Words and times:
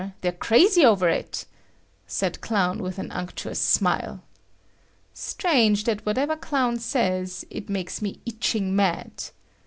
They're 0.21 0.31
crazy 0.31 0.83
over 0.83 1.09
it," 1.09 1.45
said 2.07 2.41
Clown 2.41 2.79
with 2.81 2.97
an 2.97 3.11
unctuous 3.11 3.59
smile. 3.59 4.23
Strange 5.13 5.83
that 5.83 6.03
whatever 6.07 6.35
Clown 6.35 6.79
says, 6.79 7.45
it 7.51 7.69
makes 7.69 8.01
me 8.01 8.19
itching 8.25 8.75
mad. 8.75 9.11